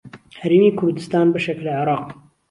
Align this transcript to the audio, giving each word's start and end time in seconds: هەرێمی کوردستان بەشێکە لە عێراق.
هەرێمی 0.41 0.75
کوردستان 0.79 1.27
بەشێکە 1.33 1.63
لە 1.67 1.71
عێراق. 1.77 2.05